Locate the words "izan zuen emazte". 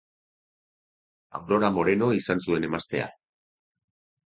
2.23-3.05